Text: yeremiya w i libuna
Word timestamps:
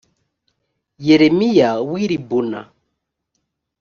yeremiya 1.05 1.69
w 1.89 1.91
i 2.03 2.03
libuna 2.11 2.61